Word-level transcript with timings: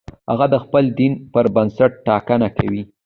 هغه 0.31 0.45
د 0.53 0.55
خپل 0.63 0.83
دین 0.99 1.13
پر 1.33 1.45
بنسټ 1.55 1.91
ټاکنه 2.07 2.47
کوي. 2.57 2.83